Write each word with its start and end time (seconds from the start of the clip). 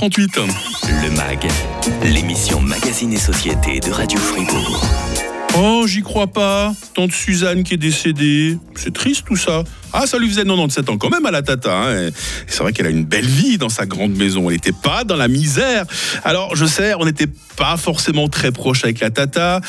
38 0.00 0.38
Le 1.02 1.10
MAG, 1.10 1.46
l'émission 2.02 2.58
Magazine 2.62 3.12
et 3.12 3.18
Société 3.18 3.80
de 3.80 3.90
Radio 3.90 4.18
Fribourg. 4.18 4.82
Oh, 5.58 5.84
j'y 5.86 6.00
crois 6.00 6.26
pas. 6.26 6.72
Tante 6.94 7.12
Suzanne 7.12 7.64
qui 7.64 7.74
est 7.74 7.76
décédée. 7.76 8.56
C'est 8.76 8.94
triste 8.94 9.26
tout 9.26 9.36
ça. 9.36 9.62
Ah, 9.92 10.06
ça 10.06 10.18
lui 10.18 10.28
faisait 10.28 10.44
97 10.44 10.88
ans 10.88 10.98
quand 10.98 11.10
même 11.10 11.26
à 11.26 11.30
la 11.30 11.42
tata. 11.42 11.74
Hein. 11.74 12.10
C'est 12.46 12.62
vrai 12.62 12.72
qu'elle 12.72 12.86
a 12.86 12.90
une 12.90 13.04
belle 13.04 13.26
vie 13.26 13.58
dans 13.58 13.68
sa 13.68 13.86
grande 13.86 14.16
maison. 14.16 14.48
Elle 14.48 14.56
n'était 14.56 14.72
pas 14.72 15.04
dans 15.04 15.16
la 15.16 15.28
misère. 15.28 15.84
Alors, 16.24 16.56
je 16.56 16.64
sais, 16.66 16.94
on 16.94 17.04
n'était 17.04 17.28
pas 17.56 17.76
forcément 17.76 18.28
très 18.28 18.52
proche 18.52 18.84
avec 18.84 19.00
la 19.00 19.10
tata. 19.10 19.60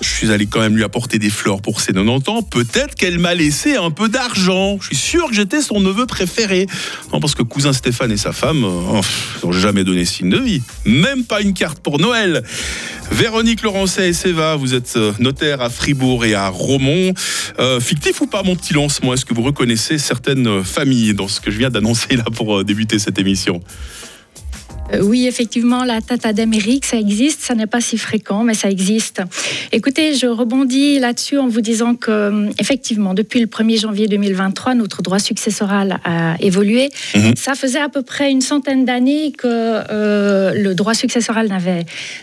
Je 0.00 0.08
suis 0.08 0.32
allé 0.32 0.46
quand 0.46 0.60
même 0.60 0.76
lui 0.76 0.84
apporter 0.84 1.18
des 1.18 1.30
fleurs 1.30 1.60
pour 1.62 1.80
ses 1.80 1.92
90 1.92 2.28
ans. 2.28 2.42
Peut-être 2.42 2.94
qu'elle 2.94 3.18
m'a 3.18 3.34
laissé 3.34 3.76
un 3.76 3.90
peu 3.90 4.08
d'argent. 4.08 4.78
Je 4.80 4.86
suis 4.88 4.96
sûr 4.96 5.28
que 5.28 5.34
j'étais 5.34 5.62
son 5.62 5.80
neveu 5.80 6.06
préféré. 6.06 6.66
Non, 7.12 7.20
parce 7.20 7.34
que 7.34 7.42
cousin 7.42 7.72
Stéphane 7.72 8.10
et 8.12 8.16
sa 8.16 8.32
femme 8.32 8.64
oh, 8.64 9.00
n'ont 9.44 9.52
jamais 9.52 9.84
donné 9.84 10.04
signe 10.04 10.30
de 10.30 10.38
vie. 10.38 10.62
Même 10.84 11.24
pas 11.24 11.40
une 11.40 11.54
carte 11.54 11.78
pour 11.80 11.98
Noël. 11.98 12.42
Véronique 13.12 13.62
Laurencet 13.62 14.08
et 14.08 14.12
Seva, 14.12 14.56
vous 14.56 14.74
êtes 14.74 14.94
euh, 14.96 15.12
notaire 15.20 15.62
à 15.62 15.70
Fribourg 15.70 16.24
et 16.24 16.34
à 16.34 16.48
Romont. 16.48 17.14
Euh, 17.60 17.78
fictif 17.78 18.20
ou 18.20 18.26
pas, 18.26 18.42
mon 18.42 18.56
petit 18.56 18.74
lancement 18.74 19.14
Est-ce 19.14 19.24
que 19.24 19.32
vous 19.32 19.42
reconnaissez 19.42 19.65
certaines 19.98 20.62
familles 20.62 21.14
dans 21.14 21.26
ce 21.26 21.40
que 21.40 21.50
je 21.50 21.58
viens 21.58 21.70
d'annoncer 21.70 22.16
là 22.16 22.24
pour 22.32 22.58
euh, 22.58 22.64
débuter 22.64 23.00
cette 23.00 23.18
émission 23.18 23.60
euh, 24.92 25.00
oui, 25.02 25.26
effectivement, 25.26 25.84
la 25.84 26.00
tata 26.00 26.32
d'Amérique, 26.32 26.84
ça 26.84 26.98
existe. 26.98 27.40
Ça 27.40 27.54
n'est 27.54 27.66
pas 27.66 27.80
si 27.80 27.98
fréquent, 27.98 28.44
mais 28.44 28.54
ça 28.54 28.70
existe. 28.70 29.22
Écoutez, 29.72 30.14
je 30.14 30.26
rebondis 30.26 30.98
là-dessus 30.98 31.38
en 31.38 31.48
vous 31.48 31.60
disant 31.60 31.94
que, 31.94 32.10
euh, 32.10 32.50
effectivement, 32.58 33.14
depuis 33.14 33.40
le 33.40 33.46
1er 33.46 33.80
janvier 33.80 34.06
2023, 34.08 34.74
notre 34.74 35.02
droit 35.02 35.18
successoral 35.18 35.98
a 36.04 36.36
évolué. 36.40 36.90
Mhm. 37.14 37.34
Ça 37.36 37.54
faisait 37.54 37.80
à 37.80 37.88
peu 37.88 38.02
près 38.02 38.30
une 38.30 38.40
centaine 38.40 38.84
d'années 38.84 39.32
que 39.32 39.46
euh, 39.46 40.52
le 40.54 40.74
droit 40.74 40.94
successoral 40.94 41.48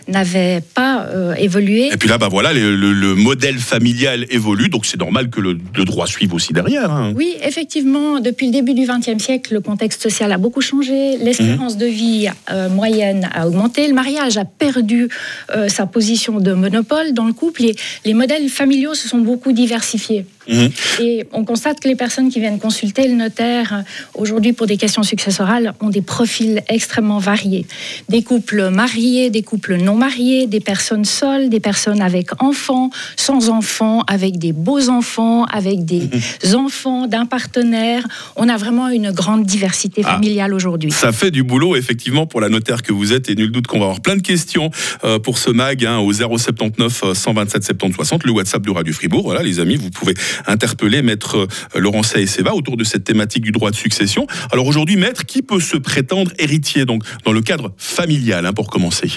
n'avait 0.08 0.60
pas 0.74 1.06
évolué. 1.38 1.88
Et 1.92 1.96
puis 1.96 2.08
là, 2.08 2.18
bah 2.18 2.28
voilà, 2.30 2.52
le, 2.52 3.14
modèle 3.14 3.58
familial 3.58 4.26
évolue, 4.30 4.68
donc 4.68 4.86
c'est 4.86 4.98
normal 4.98 5.30
que 5.30 5.40
le, 5.40 5.54
droit 5.84 6.06
suive 6.06 6.34
aussi 6.34 6.52
derrière. 6.52 6.90
Hein. 6.90 7.12
Oui, 7.14 7.34
effectivement, 7.42 8.20
depuis 8.20 8.46
le 8.46 8.52
début 8.52 8.74
du 8.74 8.86
XXe 8.86 9.22
siècle, 9.22 9.52
le 9.52 9.60
contexte 9.60 10.02
social 10.02 10.32
a 10.32 10.38
beaucoup 10.38 10.60
changé. 10.60 11.18
L'espérance 11.18 11.74
mhm. 11.74 11.80
de 11.80 11.86
vie 11.86 12.28
euh, 12.54 12.68
moyenne 12.68 13.28
a 13.34 13.46
augmenté. 13.46 13.88
Le 13.88 13.94
mariage 13.94 14.36
a 14.38 14.44
perdu 14.44 15.08
euh, 15.54 15.68
sa 15.68 15.86
position 15.86 16.40
de 16.40 16.52
monopole 16.52 17.12
dans 17.12 17.26
le 17.26 17.32
couple 17.32 17.64
et 17.64 17.76
les 18.04 18.14
modèles 18.14 18.48
familiaux 18.48 18.94
se 18.94 19.08
sont 19.08 19.18
beaucoup 19.18 19.52
diversifiés. 19.52 20.26
Mhm. 20.48 20.70
Et 21.00 21.26
on 21.32 21.44
constate 21.44 21.80
que 21.80 21.88
les 21.88 21.96
personnes 21.96 22.28
qui 22.30 22.40
viennent 22.40 22.58
consulter 22.58 23.08
le 23.08 23.14
notaire 23.14 23.72
euh, 23.72 23.82
aujourd'hui 24.14 24.52
pour 24.52 24.66
des 24.66 24.76
questions 24.76 25.02
successorales 25.02 25.74
ont 25.80 25.90
des 25.90 26.02
profils 26.02 26.62
extrêmement 26.68 27.18
variés. 27.18 27.66
Des 28.08 28.22
couples 28.22 28.70
mariés, 28.70 29.30
des 29.30 29.42
couples 29.42 29.76
non 29.76 29.96
mariés, 29.96 30.46
des 30.46 30.60
personnes 30.60 31.04
seules, 31.04 31.48
des 31.48 31.60
personnes 31.60 32.02
avec 32.02 32.42
enfants, 32.42 32.90
sans 33.16 33.48
enfants, 33.48 34.02
avec 34.06 34.38
des 34.38 34.52
beaux 34.52 34.88
enfants, 34.88 35.44
avec 35.44 35.84
des 35.84 36.08
mhm. 36.44 36.54
enfants 36.56 37.06
d'un 37.06 37.26
partenaire. 37.26 38.06
On 38.36 38.48
a 38.48 38.56
vraiment 38.56 38.88
une 38.88 39.10
grande 39.10 39.44
diversité 39.44 40.02
ah. 40.04 40.14
familiale 40.14 40.54
aujourd'hui. 40.54 40.90
Ça 40.90 41.12
fait 41.12 41.30
du 41.30 41.42
boulot 41.42 41.76
effectivement 41.76 42.26
pour 42.26 42.40
la 42.40 42.48
notaire 42.48 42.82
que 42.82 42.92
vous 42.92 43.12
êtes 43.12 43.28
et 43.28 43.34
nul 43.34 43.50
doute 43.50 43.66
qu'on 43.66 43.78
va 43.78 43.86
avoir 43.86 44.00
plein 44.00 44.16
de 44.16 44.22
questions 44.22 44.70
euh, 45.04 45.18
pour 45.18 45.38
ce 45.38 45.50
mag 45.50 45.84
hein, 45.84 45.98
au 45.98 46.12
079 46.12 47.12
127 47.14 47.64
70 47.64 47.94
60, 47.94 48.24
le 48.24 48.32
WhatsApp 48.32 48.62
du 48.62 48.70
Radio 48.70 48.92
Fribourg. 48.92 49.22
Voilà 49.24 49.42
les 49.42 49.60
amis, 49.60 49.76
vous 49.76 49.90
pouvez 49.90 50.14
interpeller 50.46 51.02
maître 51.02 51.36
euh, 51.36 51.78
Laurent 51.78 52.02
et 52.16 52.26
Seva 52.26 52.54
autour 52.54 52.76
de 52.76 52.84
cette 52.84 53.04
thématique 53.04 53.42
du 53.42 53.52
droit 53.52 53.70
de 53.70 53.76
succession. 53.76 54.26
Alors 54.52 54.66
aujourd'hui, 54.66 54.96
maître, 54.96 55.24
qui 55.24 55.42
peut 55.42 55.60
se 55.60 55.76
prétendre 55.76 56.30
héritier 56.38 56.84
donc 56.84 57.02
dans 57.24 57.32
le 57.32 57.40
cadre 57.40 57.72
familial 57.76 58.46
hein, 58.46 58.52
pour 58.52 58.68
commencer? 58.68 59.08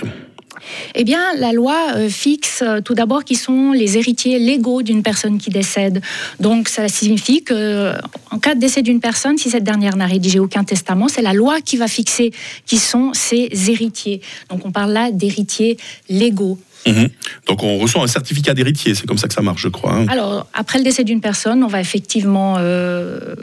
Eh 0.95 1.03
bien, 1.03 1.33
la 1.37 1.51
loi 1.51 1.93
euh, 1.95 2.09
fixe 2.09 2.61
euh, 2.61 2.81
tout 2.81 2.93
d'abord 2.93 3.23
qui 3.23 3.35
sont 3.35 3.71
les 3.71 3.97
héritiers 3.97 4.39
légaux 4.39 4.81
d'une 4.81 5.03
personne 5.03 5.37
qui 5.37 5.49
décède. 5.49 6.01
Donc, 6.39 6.69
ça 6.69 6.87
signifie 6.87 7.43
que, 7.43 7.93
en 8.31 8.39
cas 8.39 8.55
de 8.55 8.59
décès 8.59 8.81
d'une 8.81 8.99
personne, 8.99 9.37
si 9.37 9.49
cette 9.49 9.63
dernière 9.63 9.95
n'a 9.95 10.05
rédigé 10.05 10.39
aucun 10.39 10.63
testament, 10.63 11.07
c'est 11.07 11.21
la 11.21 11.33
loi 11.33 11.61
qui 11.61 11.77
va 11.77 11.87
fixer 11.87 12.31
qui 12.65 12.77
sont 12.77 13.11
ses 13.13 13.49
héritiers. 13.69 14.21
Donc, 14.49 14.65
on 14.65 14.71
parle 14.71 14.91
là 14.91 15.11
d'héritiers 15.11 15.77
légaux. 16.09 16.57
Mhm. 16.87 17.09
Donc 17.47 17.63
on 17.63 17.77
reçoit 17.77 18.03
un 18.03 18.07
certificat 18.07 18.53
d'héritier, 18.53 18.95
c'est 18.95 19.05
comme 19.05 19.17
ça 19.17 19.27
que 19.27 19.33
ça 19.33 19.41
marche, 19.41 19.61
je 19.61 19.67
crois. 19.67 19.93
Hein. 19.93 20.05
Alors, 20.09 20.47
après 20.53 20.77
le 20.77 20.83
décès 20.83 21.03
d'une 21.03 21.21
personne, 21.21 21.63
on 21.63 21.67
va 21.67 21.81
effectivement 21.81 22.55
euh, 22.57 23.35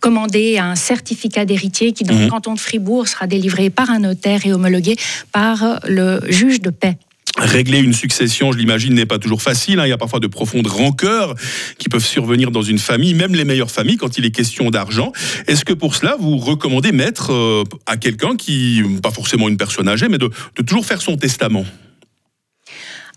commander 0.00 0.58
un 0.58 0.76
certificat 0.76 1.44
d'héritier 1.44 1.92
qui, 1.92 2.04
dans 2.04 2.14
le 2.14 2.24
mhm. 2.24 2.30
canton 2.30 2.54
de 2.54 2.60
Fribourg, 2.60 3.08
sera 3.08 3.26
délivré 3.26 3.70
par 3.70 3.90
un 3.90 4.00
notaire 4.00 4.46
et 4.46 4.52
homologué 4.52 4.96
par 5.32 5.80
le 5.86 6.20
juge 6.28 6.60
de 6.60 6.70
paix. 6.70 6.96
Régler 7.38 7.78
une 7.78 7.92
succession, 7.92 8.50
je 8.52 8.58
l'imagine, 8.58 8.92
n'est 8.92 9.06
pas 9.06 9.18
toujours 9.18 9.40
facile. 9.40 9.78
Hein. 9.78 9.86
Il 9.86 9.88
y 9.88 9.92
a 9.92 9.98
parfois 9.98 10.20
de 10.20 10.26
profondes 10.26 10.66
rancœurs 10.66 11.34
qui 11.78 11.88
peuvent 11.88 12.04
survenir 12.04 12.50
dans 12.50 12.62
une 12.62 12.78
famille, 12.78 13.14
même 13.14 13.34
les 13.34 13.44
meilleures 13.44 13.70
familles, 13.70 13.96
quand 13.96 14.18
il 14.18 14.24
est 14.26 14.30
question 14.30 14.70
d'argent. 14.70 15.12
Est-ce 15.46 15.64
que 15.64 15.72
pour 15.72 15.94
cela, 15.94 16.16
vous 16.18 16.36
recommandez 16.36 16.92
mettre 16.92 17.32
euh, 17.32 17.64
à 17.86 17.96
quelqu'un 17.96 18.36
qui, 18.36 18.82
pas 19.02 19.12
forcément 19.12 19.48
une 19.48 19.56
personne 19.56 19.88
âgée, 19.88 20.08
mais 20.08 20.18
de 20.18 20.28
toujours 20.66 20.84
faire 20.84 21.00
son 21.00 21.16
testament? 21.16 21.64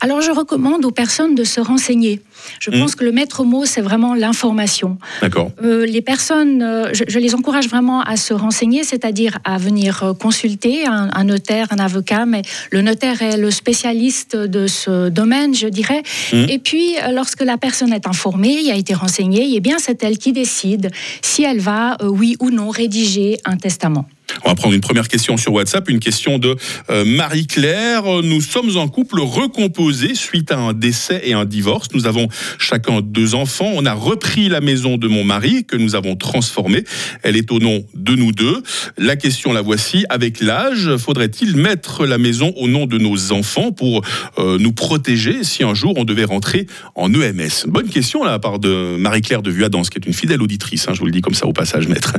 Alors 0.03 0.19
je 0.19 0.31
recommande 0.31 0.84
aux 0.84 0.91
personnes 0.91 1.34
de 1.34 1.46
se 1.46 1.62
renseigner. 1.62 2.19
Je 2.60 2.72
hmm. 2.72 2.80
pense 2.80 2.96
que 2.96 3.04
le 3.04 3.12
maître 3.12 3.44
mot, 3.44 3.66
c'est 3.66 3.82
vraiment 3.82 4.14
l'information. 4.16 4.98
D'accord. 5.22 5.52
Euh, 5.64 5.86
les 5.86 6.02
personnes, 6.02 6.62
euh, 6.62 6.92
je, 6.94 7.20
les 7.20 7.36
encourage 7.36 7.68
vraiment 7.68 8.02
à 8.02 8.16
se 8.16 8.34
renseigner, 8.34 8.84
c'est-à-dire 8.84 9.40
à 9.44 9.58
venir 9.58 10.04
euh, 10.04 10.14
consulter 10.14 10.86
un, 10.86 11.24
notaire, 11.24 11.68
un 11.72 11.80
avocat, 11.80 12.26
mais 12.26 12.42
le 12.72 12.82
notaire 12.82 13.22
est 13.22 13.38
le 13.38 13.52
spécialiste 13.52 14.36
de 14.36 14.68
ce 14.68 15.10
domaine, 15.10 15.56
je 15.56 15.68
dirais. 15.68 16.04
Hmm. 16.32 16.46
Et 16.50 16.60
puis, 16.60 16.96
lorsque 17.12 17.42
la 17.42 17.58
personne 17.58 17.94
est 17.94 18.08
informée, 18.08 18.72
a 18.72 18.76
été 18.76 18.94
renseignée, 18.94 19.52
eh 19.54 19.60
bien 19.60 19.78
c'est 19.80 20.04
elle 20.04 20.18
qui 20.18 20.32
décide 20.32 20.90
si 21.22 21.44
elle 21.44 21.60
va, 21.60 21.98
oui 22.04 22.36
ou 22.40 22.50
non, 22.50 22.70
rédiger 22.70 23.38
un 23.46 23.58
testament. 23.58 24.08
On 24.46 24.50
va 24.50 24.56
prendre 24.56 24.74
une 24.74 24.82
première 24.82 25.08
question 25.08 25.38
sur 25.38 25.54
WhatsApp, 25.54 25.90
une 25.90 26.00
question 26.00 26.40
de 26.40 26.56
Marie-Claire. 26.90 28.04
Nous 28.24 28.42
sommes 28.42 28.78
en 28.78 28.88
couple 28.88 29.20
recomposé 29.20 30.16
suite 30.16 30.52
à 30.52 30.58
un 30.58 30.74
décès 30.74 31.22
et 31.24 31.34
un 31.34 31.46
divorce. 31.46 31.90
Nous 31.94 32.08
avons 32.08 32.23
chacun 32.60 33.02
deux 33.02 33.36
enfants. 33.36 33.72
On 33.74 33.86
a 33.86 33.94
repris 33.94 34.50
la 34.50 34.62
maison 34.62 34.98
de 34.98 35.08
mon 35.08 35.24
mari 35.24 35.66
que 35.66 35.78
nous 35.78 35.96
avons 35.96 36.16
transformée. 36.16 36.84
Elle 37.24 37.38
est 37.38 37.52
au 37.52 37.60
nom 37.60 37.86
de 37.94 38.16
nous 38.16 38.32
deux. 38.32 38.64
La 38.98 39.16
question 39.16 39.54
la 39.54 39.62
voici. 39.62 40.06
Avec 40.10 40.42
l'âge, 40.42 40.98
faudrait-il 40.98 41.56
mettre 41.56 42.06
la 42.06 42.18
maison 42.18 42.54
au 42.58 42.68
nom 42.68 42.86
de 42.86 42.98
nos 42.98 43.32
enfants 43.32 43.72
pour 43.72 44.02
euh, 44.38 44.58
nous 44.58 44.74
protéger 44.74 45.44
si 45.44 45.64
un 45.64 45.74
jour 45.74 45.94
on 45.98 46.04
devait 46.04 46.26
rentrer 46.26 46.68
en 46.96 47.14
EMS 47.14 47.68
Bonne 47.68 47.90
question 47.90 48.24
là, 48.24 48.34
à 48.34 48.40
part 48.40 48.60
de 48.60 48.96
Marie-Claire 48.98 49.42
de 49.42 49.52
Vuadance, 49.52 49.90
qui 49.90 49.98
est 49.98 50.06
une 50.06 50.14
fidèle 50.14 50.42
auditrice. 50.42 50.88
Hein, 50.88 50.94
je 50.94 51.00
vous 51.00 51.06
le 51.06 51.12
dis 51.12 51.22
comme 51.22 51.34
ça 51.34 51.46
au 51.46 51.54
passage, 51.54 51.88
maître. 51.88 52.14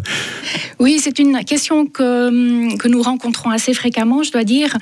Oui, 0.78 0.98
c'est 1.00 1.18
une 1.18 1.44
question 1.44 1.86
que 1.86 2.04
que, 2.78 2.88
nous 2.88 3.02
rencontrons 3.02 3.50
assez 3.50 3.74
fréquemment, 3.74 4.22
je 4.22 4.32
dois 4.32 4.44
dire, 4.44 4.76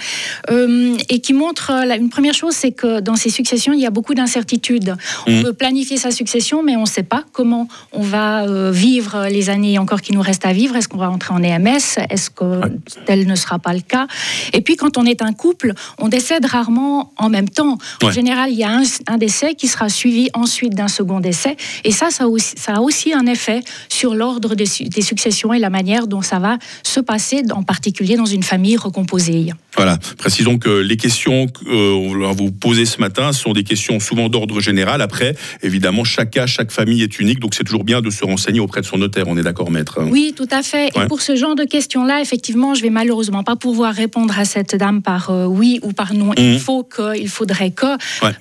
euh, 0.50 0.96
et 1.08 1.20
qui 1.20 1.32
montre, 1.32 1.70
une 1.70 2.10
première 2.10 2.34
chose, 2.34 2.54
c'est 2.54 2.72
que 2.72 3.00
dans 3.00 3.16
ces 3.16 3.30
successions, 3.30 3.72
il 3.72 3.80
y 3.80 3.86
a 3.86 3.90
beaucoup 3.90 4.14
d'incertitudes. 4.14 4.96
On 5.26 5.38
mmh. 5.38 5.42
peut 5.42 5.52
planifier 5.52 5.96
sa 5.96 6.10
succession, 6.10 6.62
mais 6.62 6.76
on 6.76 6.82
ne 6.82 6.86
sait 6.86 7.02
pas 7.02 7.24
comment 7.32 7.68
on 7.92 8.02
va 8.02 8.70
vivre 8.70 9.28
les 9.30 9.50
années 9.50 9.78
encore 9.78 10.00
qui 10.00 10.12
nous 10.12 10.20
restent 10.20 10.46
à 10.46 10.52
vivre. 10.52 10.76
Est-ce 10.76 10.88
qu'on 10.88 10.98
va 10.98 11.10
entrer 11.10 11.34
en 11.34 11.42
EMS 11.42 11.98
Est-ce 12.10 12.30
que 12.30 12.60
tel 13.06 13.26
ne 13.26 13.34
sera 13.34 13.58
pas 13.58 13.74
le 13.74 13.80
cas? 13.80 14.06
Et 14.52 14.60
puis, 14.60 14.76
quand 14.76 14.98
on 14.98 15.04
est 15.04 15.22
un 15.22 15.32
couple, 15.32 15.74
on 15.98 16.08
décède 16.08 16.44
rarement 16.44 17.12
en 17.16 17.28
même 17.28 17.48
temps. 17.48 17.78
En 18.02 18.10
général, 18.10 18.50
il 18.50 18.58
y 18.58 18.64
a 18.64 18.80
un, 19.08 19.18
décès 19.18 19.54
qui 19.54 19.68
sera 19.68 19.88
suivi 19.88 20.28
ensuite 20.34 20.74
d'un 20.74 20.88
second 20.88 21.20
décès. 21.20 21.56
Et 21.84 21.92
ça, 21.92 22.10
ça, 22.10 22.28
aussi, 22.28 22.54
ça 22.56 22.76
a 22.76 22.80
aussi 22.80 23.12
un 23.12 23.26
effet 23.26 23.60
sur 23.88 24.14
l'ordre 24.14 24.54
des, 24.54 24.66
des 24.88 25.02
successions 25.02 25.52
et 25.52 25.58
la 25.58 25.70
manière 25.70 26.06
dont 26.06 26.22
ça 26.22 26.38
va 26.38 26.58
se 26.82 27.00
passer 27.00 27.42
en 27.52 27.62
particulier 27.62 28.16
dans 28.16 28.26
une 28.26 28.42
famille 28.42 28.76
recomposée. 28.76 29.52
Voilà, 29.76 29.98
précisons 30.18 30.58
que 30.58 30.68
les 30.68 30.96
questions 30.96 31.46
qu'on 31.46 32.18
va 32.18 32.32
vous 32.32 32.50
poser 32.50 32.84
ce 32.84 33.00
matin 33.00 33.32
sont 33.32 33.52
des 33.52 33.64
questions 33.64 34.00
souvent 34.00 34.28
d'ordre 34.28 34.60
général. 34.60 35.00
Après, 35.02 35.34
évidemment, 35.62 36.04
chaque 36.04 36.30
cas, 36.30 36.46
chaque 36.46 36.70
famille 36.70 37.02
est 37.02 37.18
unique, 37.18 37.40
donc 37.40 37.54
c'est 37.54 37.64
toujours 37.64 37.84
bien 37.84 38.00
de 38.00 38.10
se 38.10 38.24
renseigner 38.24 38.60
auprès 38.60 38.80
de 38.80 38.86
son 38.86 38.98
notaire. 38.98 39.24
On 39.26 39.36
est 39.36 39.42
d'accord, 39.42 39.70
maître 39.70 40.00
Oui, 40.02 40.32
tout 40.36 40.48
à 40.50 40.62
fait. 40.62 40.88
Et 40.96 41.06
pour 41.08 41.20
ce 41.20 41.36
genre 41.36 41.54
de 41.54 41.64
questions-là, 41.64 42.20
effectivement, 42.20 42.74
je 42.74 42.82
vais 42.82 42.90
malheureusement 42.90 43.42
pas 43.42 43.56
pouvoir 43.56 43.94
répondre 43.94 44.38
à 44.38 44.44
cette 44.44 44.76
dame 44.76 45.02
par 45.02 45.30
euh, 45.30 45.46
oui 45.46 45.80
ou 45.82 45.92
par 45.92 46.14
non. 46.14 46.32
Il 46.36 46.52
mhm. 46.52 46.58
faut 46.58 46.82
que, 46.84 47.18
il 47.18 47.28
faudrait 47.28 47.70
que. 47.70 47.86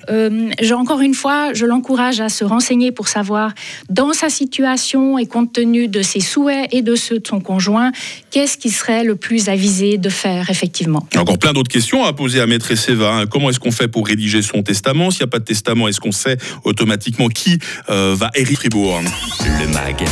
Euh, 0.08 0.50
encore 0.72 1.00
une 1.00 1.14
fois, 1.14 1.52
je 1.52 1.66
l'encourage 1.66 2.20
à 2.20 2.28
se 2.28 2.44
renseigner 2.44 2.92
pour 2.92 3.08
savoir 3.08 3.52
dans 3.90 4.12
sa 4.12 4.30
situation 4.30 5.18
et 5.18 5.26
compte 5.26 5.52
tenu 5.52 5.88
de 5.88 6.02
ses 6.02 6.20
souhaits 6.20 6.68
et 6.72 6.82
de 6.82 6.94
ceux 6.94 7.18
de 7.18 7.26
son 7.26 7.40
conjoint, 7.40 7.92
qu'est-ce 8.30 8.56
qui 8.56 8.70
serait 8.70 9.04
le 9.04 9.16
plus 9.16 9.48
avisé 9.48 9.98
de 9.98 10.08
faire 10.08 10.50
effectivement. 10.50 11.06
Encore 11.16 11.38
plein 11.38 11.52
d'autres 11.52 11.70
questions 11.70 12.04
à 12.04 12.12
poser 12.12 12.40
à 12.40 12.46
Maître 12.46 12.74
Seva. 12.74 13.24
Comment 13.30 13.50
est-ce 13.50 13.60
qu'on 13.60 13.70
fait 13.70 13.88
pour 13.88 14.06
rédiger 14.06 14.42
son 14.42 14.62
testament? 14.62 15.10
S'il 15.10 15.20
n'y 15.20 15.24
a 15.24 15.28
pas 15.28 15.38
de 15.38 15.44
testament, 15.44 15.88
est-ce 15.88 16.00
qu'on 16.00 16.12
sait 16.12 16.36
automatiquement 16.64 17.28
qui 17.28 17.58
va 17.88 18.30
hériter 18.34 18.62
Fribourg. 18.62 19.00
Le 19.40 19.66
MAG, 19.72 20.04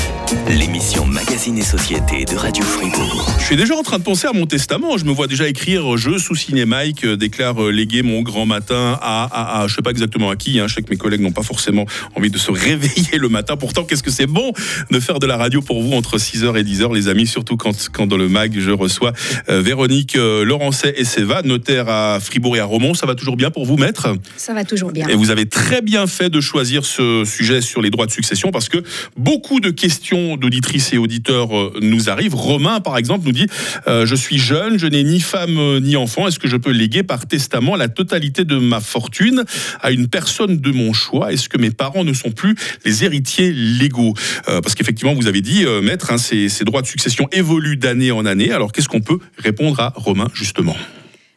l'émission 0.48 1.06
Magazine 1.06 1.58
et 1.58 1.62
Société 1.62 2.24
de 2.24 2.36
Radio 2.36 2.64
Fribourg. 2.64 3.26
Je 3.38 3.44
suis 3.44 3.56
déjà 3.56 3.76
en 3.76 3.82
train 3.82 3.98
de 3.98 4.02
penser 4.02 4.26
à 4.26 4.32
mon 4.32 4.46
testament. 4.46 4.96
Je 4.96 5.04
me 5.04 5.12
vois 5.12 5.26
déjà 5.26 5.46
écrire 5.46 5.96
Je 5.96 6.18
sous 6.18 6.34
signé 6.34 6.64
Mike, 6.64 7.06
déclare 7.06 7.62
léguer 7.70 8.02
mon 8.02 8.22
grand 8.22 8.46
matin 8.46 8.98
à, 9.02 9.24
à, 9.24 9.60
à, 9.62 9.66
je 9.68 9.74
sais 9.74 9.82
pas 9.82 9.90
exactement 9.90 10.30
à 10.30 10.36
qui. 10.36 10.58
Hein. 10.58 10.68
Je 10.68 10.74
sais 10.74 10.82
que 10.82 10.90
mes 10.90 10.96
collègues 10.96 11.20
n'ont 11.20 11.32
pas 11.32 11.42
forcément 11.42 11.84
envie 12.16 12.30
de 12.30 12.38
se 12.38 12.50
réveiller 12.50 13.18
le 13.18 13.28
matin. 13.28 13.56
Pourtant, 13.56 13.84
qu'est-ce 13.84 14.02
que 14.02 14.10
c'est 14.10 14.26
bon 14.26 14.52
de 14.90 15.00
faire 15.00 15.18
de 15.18 15.26
la 15.26 15.36
radio 15.36 15.60
pour 15.60 15.82
vous 15.82 15.92
entre 15.92 16.16
6h 16.16 16.58
et 16.58 16.64
10h, 16.64 16.94
les 16.94 17.08
amis, 17.08 17.26
surtout 17.26 17.56
quand, 17.56 17.90
quand 17.92 18.06
dans 18.06 18.16
le 18.16 18.28
MAG, 18.28 18.58
je 18.58 18.70
reçois 18.70 19.12
euh, 19.48 19.60
Véronique 19.60 20.16
euh, 20.16 20.44
Laurencet 20.44 20.94
et 20.96 21.04
Seva, 21.04 21.42
notaire 21.42 21.88
à 21.88 22.18
Fribourg 22.20 22.56
et 22.56 22.60
à 22.60 22.64
Romont. 22.64 22.94
Ça 22.94 23.06
va 23.06 23.14
toujours 23.14 23.36
bien 23.36 23.50
pour 23.50 23.66
vous, 23.66 23.76
maître? 23.76 24.08
Ça 24.36 24.54
va 24.54 24.64
toujours 24.64 24.92
bien. 24.92 25.06
Et 25.08 25.14
vous 25.14 25.30
avez 25.30 25.46
très 25.46 25.82
bien 25.82 26.06
fait 26.06 26.29
de 26.30 26.40
choisir 26.40 26.84
ce 26.84 27.24
sujet 27.24 27.60
sur 27.60 27.82
les 27.82 27.90
droits 27.90 28.06
de 28.06 28.10
succession 28.10 28.50
parce 28.50 28.68
que 28.68 28.82
beaucoup 29.16 29.60
de 29.60 29.70
questions 29.70 30.36
d'auditrices 30.36 30.92
et 30.92 30.98
auditeurs 30.98 31.56
euh, 31.56 31.72
nous 31.82 32.08
arrivent. 32.08 32.34
Romain, 32.34 32.80
par 32.80 32.96
exemple, 32.96 33.26
nous 33.26 33.32
dit 33.32 33.46
Je 33.86 34.14
suis 34.14 34.38
jeune, 34.38 34.78
je 34.78 34.86
n'ai 34.86 35.04
ni 35.04 35.20
femme 35.20 35.78
ni 35.80 35.96
enfant. 35.96 36.26
Est-ce 36.26 36.38
que 36.38 36.48
je 36.48 36.56
peux 36.56 36.70
léguer 36.70 37.02
par 37.02 37.26
testament 37.26 37.76
la 37.76 37.88
totalité 37.88 38.44
de 38.44 38.56
ma 38.56 38.80
fortune 38.80 39.44
à 39.80 39.90
une 39.90 40.08
personne 40.08 40.58
de 40.58 40.70
mon 40.70 40.92
choix? 40.92 41.32
Est-ce 41.32 41.48
que 41.48 41.58
mes 41.58 41.70
parents 41.70 42.04
ne 42.04 42.12
sont 42.12 42.30
plus 42.30 42.54
les 42.84 43.04
héritiers 43.04 43.52
légaux? 43.52 44.14
Parce 44.46 44.74
qu'effectivement, 44.74 45.14
vous 45.14 45.26
avez 45.26 45.40
dit, 45.40 45.64
maître, 45.82 46.12
hein, 46.12 46.18
ces, 46.18 46.48
ces 46.48 46.64
droits 46.64 46.82
de 46.82 46.86
succession 46.86 47.28
évoluent 47.32 47.76
d'année 47.76 48.12
en 48.12 48.24
année. 48.24 48.52
Alors 48.52 48.72
qu'est-ce 48.72 48.88
qu'on 48.88 49.00
peut 49.00 49.18
répondre 49.38 49.80
à 49.80 49.92
Romain 49.96 50.28
justement? 50.34 50.76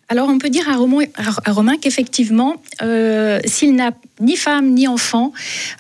Alors 0.09 0.29
on 0.29 0.38
peut 0.38 0.50
dire 0.50 0.69
à 0.69 0.75
Romain, 0.75 1.77
qu'effectivement, 1.81 2.61
euh, 2.81 3.39
s'il 3.45 3.75
n'a 3.75 3.91
ni 4.19 4.35
femme 4.35 4.69
ni 4.69 4.88
enfant, 4.88 5.31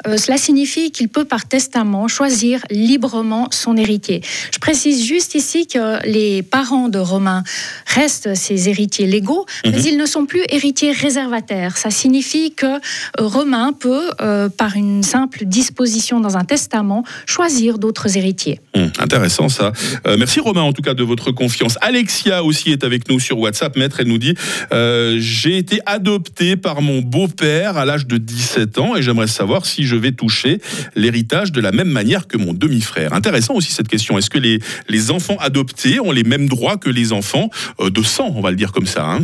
euh, 0.07 0.17
cela 0.17 0.37
signifie 0.37 0.91
qu'il 0.91 1.09
peut 1.09 1.25
par 1.25 1.45
testament 1.45 2.07
choisir 2.07 2.61
librement 2.71 3.47
son 3.51 3.77
héritier. 3.77 4.21
Je 4.51 4.59
précise 4.59 5.05
juste 5.05 5.35
ici 5.35 5.67
que 5.67 6.03
les 6.07 6.41
parents 6.41 6.89
de 6.89 6.97
Romain 6.97 7.43
restent 7.85 8.33
ses 8.33 8.69
héritiers 8.69 9.05
légaux, 9.05 9.45
mais 9.65 9.71
mhm. 9.71 9.85
ils 9.85 9.97
ne 9.97 10.05
sont 10.05 10.25
plus 10.25 10.43
héritiers 10.49 10.93
réservataires. 10.93 11.77
Ça 11.77 11.91
signifie 11.91 12.53
que 12.53 12.65
euh, 12.65 12.79
Romain 13.17 13.71
peut, 13.73 14.09
par 14.57 14.75
une 14.75 15.03
simple 15.03 15.45
disposition 15.45 16.19
dans 16.19 16.37
un 16.37 16.45
testament, 16.45 17.03
choisir 17.25 17.77
d'autres 17.77 18.17
héritiers. 18.17 18.59
Hum, 18.75 18.91
intéressant 18.99 19.49
ça. 19.49 19.73
merci 20.17 20.39
Romain 20.39 20.61
en 20.61 20.73
tout 20.73 20.81
cas 20.81 20.93
de 20.93 21.03
votre 21.03 21.31
confiance. 21.31 21.77
Alexia 21.81 22.43
aussi 22.43 22.71
est 22.71 22.83
avec 22.83 23.09
nous 23.09 23.19
sur 23.19 23.37
WhatsApp, 23.37 23.75
maître, 23.75 23.99
elle 23.99 24.07
nous 24.07 24.12
dit 24.17 24.35
euh, 24.71 25.17
J'ai 25.19 25.57
été 25.57 25.79
adopté 25.85 26.55
par 26.55 26.81
mon 26.81 27.01
beau-père 27.01 27.77
à 27.77 27.85
l'âge 27.85 28.07
de 28.07 28.17
17 28.17 28.77
ans 28.79 28.95
et 28.95 29.01
j'aimerais 29.01 29.27
savoir 29.27 29.65
si 29.65 29.85
je 29.85 29.95
vais 29.95 30.11
toucher 30.11 30.59
l'héritage 30.95 31.51
de 31.51 31.61
la 31.61 31.71
même 31.71 31.89
manière 31.89 32.27
que 32.27 32.37
mon 32.37 32.53
demi-frère. 32.53 33.13
Intéressant 33.13 33.55
aussi 33.55 33.71
cette 33.71 33.87
question. 33.87 34.17
Est-ce 34.17 34.29
que 34.29 34.39
les, 34.39 34.59
les 34.89 35.11
enfants 35.11 35.37
adoptés 35.39 35.99
ont 35.99 36.11
les 36.11 36.23
mêmes 36.23 36.47
droits 36.47 36.77
que 36.77 36.89
les 36.89 37.13
enfants 37.13 37.49
euh, 37.79 37.89
de 37.89 38.01
sang, 38.01 38.33
on 38.35 38.41
va 38.41 38.51
le 38.51 38.57
dire 38.57 38.71
comme 38.71 38.87
ça 38.87 39.05
hein 39.05 39.21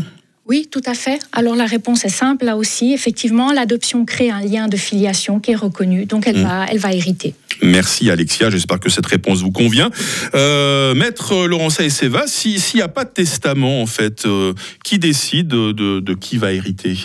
oui, 0.49 0.67
tout 0.71 0.81
à 0.87 0.95
fait. 0.95 1.19
Alors 1.31 1.55
la 1.55 1.67
réponse 1.67 2.05
est 2.05 2.09
simple 2.09 2.45
là 2.45 2.57
aussi. 2.57 2.91
Effectivement, 2.91 3.53
l'adoption 3.53 4.03
crée 4.03 4.31
un 4.31 4.41
lien 4.41 4.67
de 4.67 4.77
filiation 4.77 5.39
qui 5.39 5.51
est 5.51 5.55
reconnu, 5.55 6.07
donc 6.07 6.25
elle, 6.25 6.39
mmh. 6.39 6.43
va, 6.43 6.65
elle 6.71 6.79
va 6.79 6.91
hériter. 6.91 7.35
Merci 7.61 8.09
Alexia, 8.09 8.49
j'espère 8.49 8.79
que 8.79 8.89
cette 8.89 9.05
réponse 9.05 9.41
vous 9.41 9.51
convient. 9.51 9.89
Euh, 10.35 10.93
Maître 10.95 11.47
Laurence 11.47 11.79
et 11.79 11.89
Seva, 11.89 12.25
s'il 12.27 12.59
n'y 12.75 12.81
a 12.81 12.87
pas 12.87 13.05
de 13.05 13.09
testament 13.09 13.81
en 13.81 13.85
fait, 13.85 14.25
euh, 14.25 14.53
qui 14.83 14.99
décide 14.99 15.47
de 15.47 16.13
qui 16.13 16.37
va 16.37 16.53
hériter? 16.53 16.95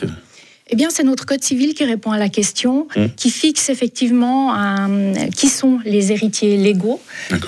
Eh 0.71 0.77
bien, 0.77 0.89
c'est 0.91 1.03
notre 1.03 1.27
code 1.27 1.43
civil 1.43 1.75
qui 1.75 1.85
répond 1.85 2.11
à 2.11 2.19
la 2.19 2.31
question, 2.31 2.89
mmh. 2.97 3.05
qui 3.17 3.31
fixe 3.31 3.69
effectivement 3.69 4.57
qui 5.37 5.49
sont 5.49 5.79
les 5.85 6.11
héritiers 6.11 6.57
légaux. 6.57 7.01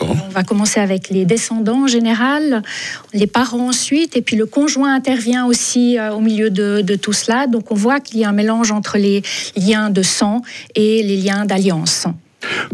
On 0.02 0.28
va 0.28 0.44
commencer 0.44 0.80
avec 0.80 1.08
les 1.08 1.24
descendants 1.24 1.84
en 1.84 1.86
général, 1.86 2.62
les 3.14 3.26
parents 3.26 3.68
ensuite, 3.68 4.16
et 4.16 4.22
puis 4.22 4.36
le 4.36 4.44
conjoint 4.44 4.94
intervient 4.94 5.46
aussi 5.46 5.98
euh, 5.98 6.12
au 6.12 6.20
milieu 6.20 6.50
de, 6.50 6.82
de, 6.82 6.94
tout 6.94 7.14
cela. 7.14 7.46
Donc, 7.46 7.72
on 7.72 7.74
voit 7.74 8.00
qu'il 8.00 8.20
y 8.20 8.24
a 8.24 8.28
un 8.28 8.32
mélange 8.32 8.70
entre 8.70 8.98
les 8.98 9.22
liens 9.56 9.88
de 9.88 10.02
sang 10.02 10.42
et 10.74 11.02
les 11.02 11.16
liens 11.16 11.46
d'alliance. 11.46 12.06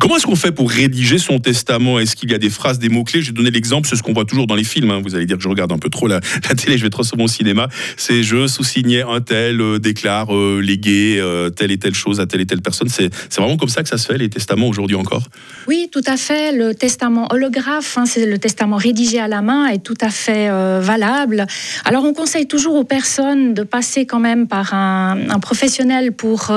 Comment 0.00 0.16
est-ce 0.16 0.26
qu'on 0.26 0.36
fait 0.36 0.52
pour 0.52 0.70
rédiger 0.70 1.18
son 1.18 1.38
testament? 1.38 1.98
Est-ce 1.98 2.16
qu'il 2.16 2.30
y 2.30 2.34
a 2.34 2.38
des 2.38 2.50
phrases, 2.50 2.78
des 2.78 2.88
mots-clés? 2.88 3.22
Je 3.22 3.28
vais 3.28 3.32
donner 3.32 3.50
l'exemple, 3.50 3.88
c'est 3.88 3.96
ce 3.96 4.02
qu'on 4.02 4.12
voit 4.12 4.24
toujours 4.24 4.46
dans 4.46 4.54
les 4.54 4.64
films. 4.64 4.90
Hein. 4.90 5.00
Vous 5.02 5.14
allez 5.14 5.26
dire 5.26 5.36
que 5.36 5.42
je 5.42 5.48
regarde 5.48 5.72
un 5.72 5.78
peu 5.78 5.90
trop 5.90 6.06
la, 6.06 6.20
télé, 6.56 6.78
je 6.78 6.82
vais 6.82 6.90
trop 6.90 7.02
souvent 7.02 7.24
au 7.24 7.28
cinéma. 7.28 7.68
C'est 7.96 8.22
je 8.22 8.46
sous-signais 8.46 9.02
un 9.02 9.20
tel, 9.20 9.60
euh, 9.60 9.78
déclare 9.78 10.34
euh, 10.34 10.60
légué 10.60 11.18
euh, 11.20 11.50
telle 11.50 11.70
et 11.70 11.78
telle 11.78 11.94
chose 11.94 12.20
à 12.20 12.26
telle 12.26 12.40
et 12.40 12.46
telle 12.46 12.62
personne. 12.62 12.88
C'est 12.88 13.10
vraiment 13.36 13.56
comme 13.56 13.68
ça 13.68 13.82
que 13.82 13.88
ça 13.88 13.98
se 13.98 14.06
fait, 14.06 14.18
les 14.18 14.28
testaments 14.28 14.68
aujourd'hui 14.68 14.96
encore? 14.96 15.22
Oui, 15.66 15.88
tout 15.92 16.02
à 16.06 16.16
fait. 16.16 16.52
Le 16.52 16.74
testament 16.74 17.28
holographe, 17.30 17.98
hein, 17.98 18.06
c'est 18.06 18.26
le 18.26 18.38
testament 18.38 18.76
rédigé 18.76 19.18
à 19.18 19.28
la 19.28 19.42
main, 19.42 19.66
est 19.66 19.82
tout 19.82 19.98
à 20.00 20.10
fait 20.10 20.48
valable. 20.80 21.46
Alors 21.84 22.04
on 22.04 22.12
conseille 22.12 22.46
toujours 22.46 22.74
aux 22.74 22.84
personnes 22.84 23.54
de 23.54 23.62
passer 23.62 24.06
quand 24.06 24.20
même 24.20 24.46
par 24.46 24.74
un, 24.74 25.16
professionnel 25.40 26.12
pour 26.12 26.50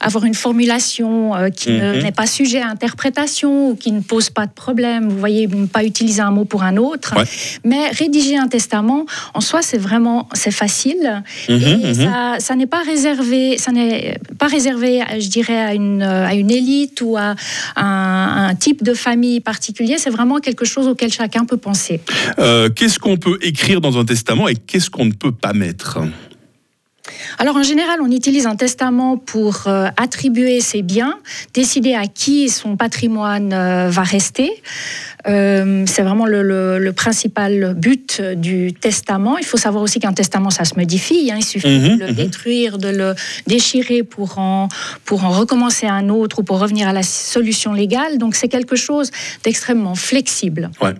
avoir 0.00 0.24
une 0.24 0.34
formulation 0.34 1.32
qui 1.54 1.72
mhm. 1.72 2.02
n'est 2.02 2.12
pas 2.12 2.26
sujet 2.26 2.53
à 2.60 2.68
interprétation 2.68 3.70
ou 3.70 3.76
qui 3.76 3.92
ne 3.92 4.00
pose 4.00 4.30
pas 4.30 4.46
de 4.46 4.52
problème. 4.52 5.08
Vous 5.08 5.18
voyez, 5.18 5.46
ne 5.46 5.66
pas 5.66 5.84
utiliser 5.84 6.22
un 6.22 6.30
mot 6.30 6.44
pour 6.44 6.62
un 6.62 6.76
autre. 6.76 7.14
Mais 7.64 7.88
rédiger 7.90 8.36
un 8.36 8.48
testament, 8.48 9.06
en 9.34 9.40
soi, 9.40 9.62
c'est 9.62 9.78
vraiment 9.78 10.28
c'est 10.32 10.50
facile. 10.50 11.22
Et 11.48 11.54
mhm. 11.54 11.94
ça, 11.94 12.36
ça 12.38 12.54
n'est 12.56 12.66
pas 12.66 12.82
réservé, 12.82 13.58
ça 13.58 13.72
n'est 13.72 14.18
pas 14.38 14.46
réservé, 14.46 15.02
je 15.18 15.28
dirais, 15.28 15.60
à 15.60 15.74
une, 15.74 16.02
à 16.02 16.34
une 16.34 16.50
élite 16.50 17.00
ou 17.02 17.16
à 17.16 17.34
un, 17.76 18.48
un 18.48 18.54
type 18.54 18.82
de 18.82 18.94
famille 18.94 19.40
particulier. 19.40 19.96
C'est 19.98 20.10
vraiment 20.10 20.38
quelque 20.38 20.64
chose 20.64 20.88
auquel 20.88 21.12
chacun 21.12 21.44
peut 21.44 21.56
penser. 21.56 22.00
Euh, 22.38 22.68
qu'est-ce 22.70 22.98
qu'on 22.98 23.16
peut 23.16 23.38
écrire 23.42 23.80
dans 23.80 23.98
un 23.98 24.04
testament 24.04 24.48
et 24.48 24.56
qu'est-ce 24.56 24.90
qu'on 24.90 25.04
ne 25.04 25.12
peut 25.12 25.32
pas 25.32 25.52
mettre? 25.52 25.98
Alors 27.38 27.56
en 27.56 27.62
général, 27.62 28.00
on 28.02 28.10
utilise 28.10 28.46
un 28.46 28.56
testament 28.56 29.16
pour 29.16 29.64
euh, 29.66 29.88
attribuer 29.96 30.60
ses 30.60 30.82
biens, 30.82 31.18
décider 31.52 31.94
à 31.94 32.06
qui 32.06 32.48
son 32.48 32.76
patrimoine 32.76 33.52
euh, 33.52 33.88
va 33.90 34.02
rester. 34.02 34.62
Euh, 35.26 35.84
c'est 35.86 36.02
vraiment 36.02 36.26
le, 36.26 36.92
principal 36.94 37.74
but 37.74 38.20
du 38.20 38.72
testament. 38.72 39.38
Il 39.38 39.44
faut 39.44 39.56
savoir 39.56 39.82
aussi 39.82 39.98
qu'un 39.98 40.12
testament, 40.12 40.50
ça 40.50 40.64
se 40.64 40.74
modifie. 40.76 41.30
Hein. 41.32 41.36
Il 41.38 41.44
suffit 41.44 41.78
mhm, 41.78 41.98
de 41.98 42.04
le 42.04 42.06
mhm. 42.08 42.14
détruire, 42.14 42.78
de 42.78 42.88
le 42.88 43.14
déchirer 43.46 44.02
pour 44.02 44.38
en, 44.38 44.68
pour 45.04 45.24
en 45.24 45.30
recommencer 45.30 45.86
un 45.86 46.08
autre 46.08 46.40
ou 46.40 46.42
pour 46.42 46.60
revenir 46.60 46.88
à 46.88 46.92
la 46.92 47.02
solution 47.02 47.72
légale. 47.72 48.18
Donc 48.18 48.34
c'est 48.34 48.48
quelque 48.48 48.76
chose 48.76 49.10
d'extrêmement 49.42 49.94
flexible. 49.94 50.70
Ouais. 50.80 50.92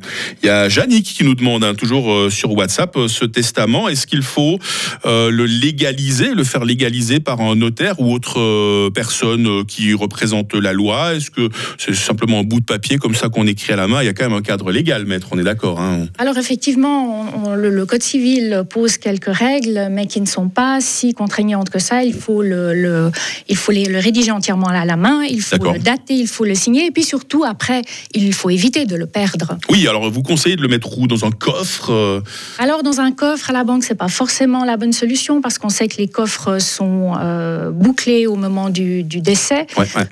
Il 0.43 0.47
y 0.47 0.51
a 0.51 0.69
Jannick 0.69 1.05
qui 1.05 1.25
nous 1.25 1.35
demande, 1.35 1.63
hein, 1.63 1.75
toujours 1.75 2.33
sur 2.33 2.53
WhatsApp, 2.53 2.97
ce 3.09 3.25
testament, 3.25 3.89
est-ce 3.89 4.07
qu'il 4.07 4.23
faut 4.23 4.59
le 5.05 5.45
légaliser, 5.45 6.14
le 6.23 6.45
faire 6.45 6.65
légaliser 6.65 7.21
par 7.21 7.41
un 7.41 7.57
notaire 7.57 8.01
ou 8.01 8.13
autre 8.13 8.91
personne 8.91 9.65
qui 9.67 9.93
représente 9.95 10.55
la 10.55 10.73
loi? 10.73 11.15
Est-ce 11.15 11.31
que 11.31 11.49
c'est 11.79 11.95
simplement 11.95 12.41
un 12.41 12.43
bout 12.43 12.61
de 12.61 12.65
papier 12.65 12.99
comme 12.99 13.15
ça 13.15 13.29
qu'on 13.29 13.47
écrit 13.47 13.73
à 13.73 13.77
la 13.77 13.89
main? 13.89 14.05
Quand 14.13 14.29
même 14.29 14.39
un 14.39 14.43
cadre 14.43 14.71
légal, 14.71 15.07
maître, 15.07 15.29
on 15.33 15.39
est 15.39 15.45
d'accord. 15.45 15.81
Hein 15.81 16.07
Alors 16.19 16.39
effectivement, 16.39 17.27
le, 17.57 17.85
Code 17.85 18.03
civil 18.03 18.65
pose 18.71 18.97
quelques 18.97 19.35
règles, 19.35 19.89
mais 19.91 20.07
qui 20.07 20.21
ne 20.21 20.27
sont 20.27 20.49
pas 20.49 20.81
si 20.81 21.13
contraignantes 21.13 21.71
que 21.71 21.79
ça. 21.79 22.03
Il 22.03 22.15
faut 22.15 22.43
le, 22.43 23.11
il 23.49 23.57
faut 23.57 23.73
le 23.73 23.99
rédiger 23.99 24.31
entièrement 24.31 24.69
à 24.69 24.85
la 24.85 24.97
main, 24.97 25.23
il 25.29 25.43
faut 25.43 25.73
le 25.73 25.79
dater, 25.79 26.15
il 26.15 26.27
faut 26.27 26.45
le 26.45 26.55
signer, 26.55 26.87
et 26.87 26.91
puis 26.91 27.05
surtout, 27.05 27.45
après, 27.45 27.83
il 28.15 28.33
faut 28.33 28.51
éviter 28.51 28.87
de 28.87 28.97
le 28.97 29.07
perdre. 29.07 29.59
Oui, 29.69 29.87
alors 29.89 30.11
vous 30.11 30.23
conseillez 30.23 30.57
de 30.57 30.63
le 30.63 30.69
mettre 30.69 30.99
où? 30.99 31.07
Dans 31.07 31.25
un 31.25 31.31
coffre 31.31 31.91
euh? 31.91 32.21
Alors 32.59 32.83
dans 32.83 33.01
un 33.01 33.13
coffre 33.13 33.51
à 33.51 33.53
la 33.53 33.65
banque, 33.65 33.85
c'est 33.85 33.95
pas 33.95 34.09
forcément 34.09 34.65
la 34.65 34.77
bonne 34.77 34.93
solution, 34.93 35.41
parce 35.41 35.59
qu'on 35.59 35.69
sait 35.69 35.89
que 35.89 35.97
les 35.99 36.04
coffres 36.09 36.59
sont 36.59 37.13
euh, 37.21 37.71
bouclés 37.71 38.27
au 38.27 38.37
moment 38.37 38.71
du, 38.71 39.03
décès. 39.03 39.67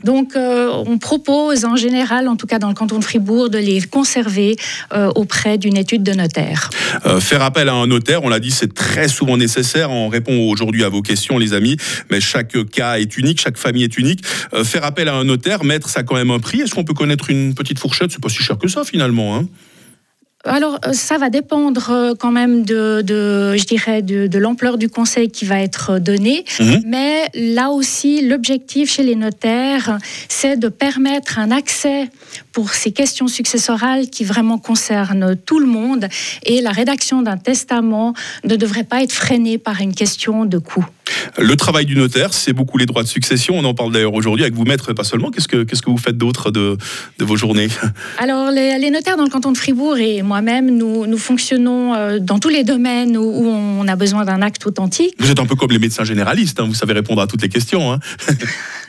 Donc 0.04 0.36
euh, 0.36 0.68
on 0.86 0.98
propose 0.98 1.64
en 1.64 1.76
général, 1.76 2.28
en 2.28 2.36
tout 2.36 2.46
cas 2.46 2.58
dans 2.58 2.68
le 2.68 2.74
canton 2.74 2.98
de 2.98 3.04
Fribourg, 3.04 3.50
de 3.50 3.58
les 3.58 3.80
conserver 3.82 4.56
euh, 4.92 5.10
auprès 5.14 5.58
d'une 5.58 5.76
étude 5.76 6.02
de 6.02 6.12
notaire. 6.12 6.70
Faire 7.20 7.42
appel 7.42 7.68
à 7.68 7.74
un 7.74 7.86
notaire, 7.86 8.24
on 8.24 8.28
l'a 8.28 8.40
dit, 8.40 8.50
c'est 8.50 8.72
très 8.72 9.08
souvent 9.08 9.36
nécessaire. 9.36 9.90
On 9.90 10.08
répond 10.08 10.48
aujourd'hui 10.48 10.84
à 10.84 10.88
vos 10.88 11.02
questions, 11.02 11.38
les 11.38 11.52
amis, 11.52 11.76
mais 12.10 12.20
chaque 12.20 12.56
cas 12.70 12.98
est 12.98 13.16
unique, 13.16 13.40
chaque 13.40 13.56
famille 13.56 13.84
est 13.84 13.98
unique. 13.98 14.24
Faire 14.64 14.84
appel 14.84 15.08
à 15.08 15.14
un 15.14 15.24
notaire, 15.24 15.64
mettre 15.64 15.88
ça 15.88 16.02
quand 16.02 16.14
même 16.14 16.30
un 16.30 16.38
prix. 16.38 16.60
Est-ce 16.60 16.74
qu'on 16.74 16.84
peut 16.84 16.94
connaître 16.94 17.30
une 17.30 17.54
petite 17.54 17.78
fourchette? 17.78 18.12
C'est 18.12 18.22
pas 18.22 18.28
si 18.28 18.42
cher 18.42 18.58
que 18.58 18.68
ça 18.68 18.84
finalement. 18.84 19.36
Hein 19.36 19.46
alors, 20.44 20.78
euh, 20.84 20.92
ça 20.92 21.18
va 21.18 21.30
dépendre 21.30 21.90
euh, 21.90 22.14
quand 22.18 22.32
même 22.32 22.64
de, 22.64 23.02
je 23.56 23.64
dirais, 23.64 24.02
de, 24.02 24.38
l'ampleur 24.38 24.76
du 24.76 24.88
conseil 24.88 25.30
qui 25.30 25.44
va 25.44 25.60
être 25.60 25.98
donné. 25.98 26.44
Mhm. 26.58 26.82
Mais 26.84 27.28
là 27.34 27.70
aussi, 27.70 28.26
l'objectif 28.26 28.90
chez 28.90 29.04
les 29.04 29.14
notaires, 29.14 29.98
c'est 30.28 30.56
de 30.56 30.68
permettre 30.68 31.38
un 31.38 31.52
accès 31.52 32.10
pour 32.50 32.74
ces 32.74 32.90
questions 32.90 33.28
successorales 33.28 34.08
qui 34.08 34.24
vraiment 34.24 34.58
concernent 34.58 35.36
tout 35.36 35.60
le 35.60 35.66
monde. 35.66 36.08
Et 36.44 36.60
la 36.60 36.72
rédaction 36.72 37.22
d'un 37.22 37.36
testament 37.36 38.14
ne 38.44 38.56
devrait 38.56 38.84
pas 38.84 39.02
être 39.02 39.12
freinée 39.12 39.58
par 39.58 39.80
une 39.80 39.94
question 39.94 40.44
de 40.44 40.58
coût. 40.58 40.84
Le 41.38 41.56
travail 41.56 41.86
du 41.86 41.96
notaire, 41.96 42.32
c'est 42.32 42.52
beaucoup 42.52 42.78
les 42.78 42.86
droits 42.86 43.02
de 43.02 43.08
succession. 43.08 43.58
On 43.58 43.64
en 43.64 43.74
parle 43.74 43.92
d'ailleurs 43.92 44.14
aujourd'hui 44.14 44.44
avec 44.44 44.54
vous, 44.54 44.64
maître, 44.64 44.92
pas 44.92 45.04
seulement. 45.04 45.30
Qu'est-ce 45.30 45.48
que, 45.48 45.64
qu'est-ce 45.64 45.82
que 45.82 45.90
vous 45.90 45.98
faites 45.98 46.16
d'autre 46.16 46.50
de, 46.50 46.76
de 47.18 47.24
vos 47.24 47.36
journées? 47.36 47.68
Alors, 48.18 48.50
les, 48.50 48.90
notaires 48.90 49.16
dans 49.16 49.24
le 49.24 49.30
canton 49.30 49.52
de 49.52 49.56
Fribourg 49.56 49.96
et 49.98 50.22
moi-même, 50.22 50.70
nous, 50.76 51.06
nous 51.06 51.18
fonctionnons 51.18 51.94
euh, 51.94 52.18
dans 52.18 52.38
tous 52.38 52.48
les 52.48 52.64
domaines 52.64 53.16
où, 53.16 53.22
on 53.22 53.88
a 53.88 53.96
besoin 53.96 54.24
d'un 54.24 54.42
acte 54.42 54.66
authentique. 54.66 55.14
Vous 55.18 55.30
êtes 55.30 55.40
un 55.40 55.46
peu 55.46 55.56
comme 55.56 55.70
les 55.70 55.78
médecins 55.78 56.04
généralistes, 56.04 56.60
hein. 56.60 56.64
vous 56.66 56.74
savez 56.74 56.92
répondre 56.92 57.20
à 57.20 57.26
toutes 57.26 57.42
les 57.42 57.48
questions. 57.48 57.92
Hein. 57.92 57.98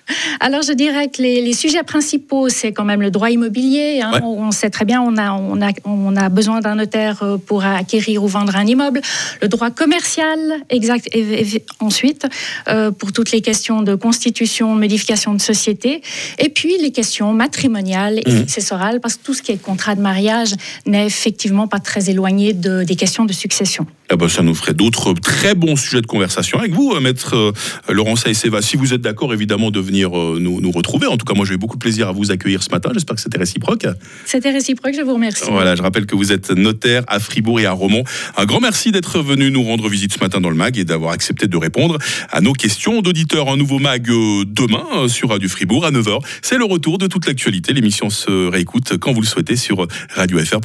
Alors, 0.39 0.61
je 0.61 0.73
dirais 0.73 1.07
que 1.07 1.21
les, 1.21 1.53
sujets 1.53 1.83
principaux, 1.83 2.49
c'est 2.49 2.71
quand 2.71 2.83
même 2.83 3.01
le 3.01 3.11
droit 3.11 3.29
immobilier. 3.29 4.01
Hein. 4.01 4.19
On 4.23 4.51
sait 4.51 4.69
très 4.69 4.85
bien, 4.85 5.01
on 5.01 5.17
a, 5.17 5.31
on 5.33 5.61
a, 5.61 5.69
on 5.85 6.15
a 6.15 6.29
besoin 6.29 6.59
d'un 6.59 6.75
notaire 6.75 7.23
euh, 7.23 7.37
pour 7.37 7.63
acquérir 7.63 8.23
ou 8.23 8.27
vendre 8.27 8.55
un 8.55 8.65
immeuble. 8.65 9.01
Le 9.41 9.47
droit 9.47 9.69
commercial, 9.69 10.39
exact. 10.69 11.07
Et, 11.13 11.61
ensuite, 11.79 12.27
euh, 12.67 12.91
pour 12.91 13.11
toutes 13.11 13.31
les 13.31 13.41
questions 13.41 13.81
de 13.81 13.95
constitution, 13.95 14.75
modification 14.75 15.33
de 15.33 15.41
société. 15.41 16.01
Et 16.39 16.49
puis, 16.49 16.77
les 16.79 16.91
questions 16.91 17.33
matrimoniales 17.33 18.19
et 18.25 18.29
mmh. 18.29 18.39
successorales, 18.39 18.99
parce 18.99 19.15
que 19.15 19.23
tout 19.23 19.33
ce 19.33 19.41
qui 19.41 19.51
est 19.51 19.61
contrat 19.61 19.95
de 19.95 20.01
mariage 20.01 20.53
n'est 20.85 21.05
effectivement 21.05 21.67
pas 21.67 21.79
très 21.79 22.09
éloigné 22.09 22.53
de, 22.53 22.83
des 22.83 22.95
questions 22.95 23.25
de 23.25 23.33
succession. 23.33 23.85
Ah 24.09 24.15
bah, 24.15 24.27
ça 24.29 24.41
nous 24.41 24.55
ferait 24.55 24.73
d'autres 24.73 25.13
très 25.13 25.55
bons 25.55 25.75
sujets 25.75 26.01
de 26.01 26.07
conversation 26.07 26.59
avec 26.59 26.73
vous, 26.73 26.93
euh, 26.93 26.99
maître 26.99 27.53
Laurent 27.89 28.15
Saïseva. 28.15 28.61
Si 28.61 28.77
vous 28.77 28.93
êtes 28.93 29.01
d'accord, 29.01 29.33
évidemment, 29.33 29.71
de 29.71 29.79
venir 29.79 29.92
euh, 30.01 30.39
nous, 30.39 30.71
retrouver. 30.71 31.07
En 31.07 31.17
tout 31.17 31.25
cas, 31.25 31.33
moi, 31.35 31.45
j'ai 31.45 31.53
eu 31.53 31.57
beaucoup 31.57 31.75
de 31.75 31.81
plaisir 31.81 32.07
à 32.07 32.11
vous 32.11 32.31
accueillir 32.31 32.63
ce 32.63 32.69
matin. 32.71 32.89
J'espère 32.93 33.15
que 33.15 33.21
c'était 33.21 33.37
réciproque. 33.37 33.85
C'était 34.25 34.51
réciproque, 34.51 34.93
je 34.95 35.01
vous 35.01 35.13
remercie. 35.13 35.43
Voilà, 35.49 35.75
je 35.75 35.81
rappelle 35.81 36.05
que 36.05 36.15
vous 36.15 36.31
êtes 36.31 36.51
notaire 36.51 37.03
à 37.07 37.19
Fribourg 37.19 37.59
et 37.59 37.65
à 37.65 37.71
Romont. 37.71 38.03
Un 38.37 38.45
grand 38.45 38.59
merci 38.59 38.91
d'être 38.91 39.19
venu 39.19 39.51
nous 39.51 39.63
rendre 39.63 39.87
visite 39.89 40.13
ce 40.13 40.19
matin 40.19 40.41
dans 40.41 40.49
le 40.49 40.55
MAG 40.55 40.77
et 40.77 40.85
d'avoir 40.85 41.11
accepté 41.11 41.47
de 41.47 41.57
répondre 41.57 41.97
à 42.31 42.41
nos 42.41 42.53
questions 42.53 43.01
d'auditeurs. 43.01 43.49
Un 43.49 43.57
nouveau 43.57 43.79
MAG 43.79 44.09
euh, 44.09 44.45
demain 44.45 44.85
euh, 44.95 45.07
sur 45.07 45.29
Radio 45.29 45.47
Fribourg 45.49 45.85
à 45.85 45.91
9h. 45.91 46.19
C'est 46.41 46.57
le 46.57 46.65
retour 46.65 46.97
de 46.97 47.07
toute 47.07 47.27
l'actualité. 47.27 47.73
L'émission 47.73 48.09
se 48.09 48.47
réécoute 48.49 48.97
quand 48.97 49.13
vous 49.13 49.21
le 49.21 49.27
souhaitez 49.27 49.55
sur 49.55 49.87
Radio 50.15 50.39
FR. 50.39 50.59